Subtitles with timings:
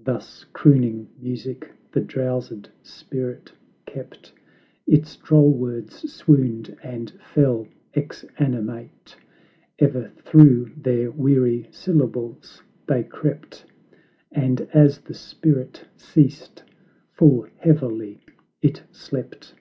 [0.00, 3.52] Thus crooning music the drowsed spirit
[3.86, 4.32] kept;
[4.88, 9.14] Its droll words swooned and fell exanimate,
[9.80, 13.66] E'er through their weary syllables they crept;
[14.32, 16.64] And as the spirit ceased,
[17.12, 18.18] full heavily
[18.60, 19.54] it slept!